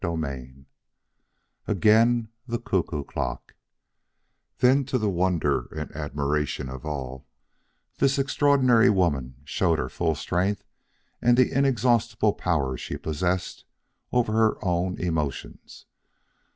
[0.03, 0.65] XXXIII
[1.67, 3.53] AGAIN THE CUCKOO CLOCK
[4.57, 7.27] Then to the wonder and admiration of all,
[7.99, 10.63] this extraordinary woman showed her full strength
[11.21, 13.63] and the inexhaustible power she possessed
[14.11, 15.85] over her own emotions.